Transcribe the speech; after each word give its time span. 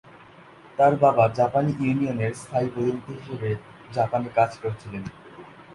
তার 0.77 0.93
বাবা 0.95 1.23
জাপানী 1.39 1.71
ইউনিয়নের 1.81 2.33
স্থায়ী 2.33 2.67
প্রতিনিধি 2.69 3.11
হিসেবে 3.19 3.49
জাপানে 3.93 4.29
কাজ 4.35 4.51
করছিলেন। 4.63 5.03